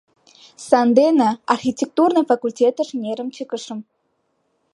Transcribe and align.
Сандене 0.67 1.29
архитектурный 1.55 2.27
факультетыш 2.31 2.89
нерем 3.03 3.29
чыкышым. 3.35 3.79